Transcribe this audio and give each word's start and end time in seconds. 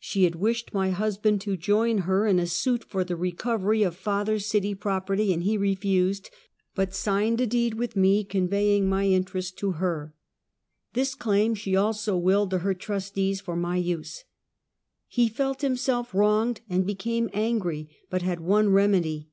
She 0.00 0.24
had 0.24 0.34
wished 0.34 0.74
my 0.74 0.90
husband 0.90 1.40
to 1.42 1.56
join 1.56 1.98
her 1.98 2.26
in 2.26 2.40
a 2.40 2.48
suit 2.48 2.82
for 2.82 3.04
the 3.04 3.14
recovery 3.14 3.84
of 3.84 3.94
father's 3.94 4.44
city 4.44 4.74
property, 4.74 5.32
and 5.32 5.44
he 5.44 5.56
refused, 5.56 6.30
but 6.74 6.92
signed 6.92 7.40
a 7.40 7.46
deed 7.46 7.74
with 7.74 7.94
me 7.94 8.24
conveying 8.24 8.88
my 8.88 9.06
interest 9.06 9.56
to 9.58 9.70
her. 9.78 10.16
This 10.94 11.14
claim 11.14 11.54
she 11.54 11.76
also 11.76 12.16
willed 12.16 12.50
to 12.50 12.58
her 12.58 12.74
trustees 12.74 13.40
for 13.40 13.54
my 13.54 13.76
use. 13.76 14.24
He 15.06 15.28
felt 15.28 15.60
himself 15.62 16.12
wronged 16.12 16.60
and 16.68 16.84
became 16.84 17.30
angry, 17.32 17.88
but 18.10 18.22
had 18.22 18.40
one 18.40 18.70
remedy. 18.70 19.30